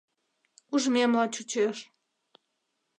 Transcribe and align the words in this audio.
Ужмемла 0.73 1.25
чучеш. 1.33 1.77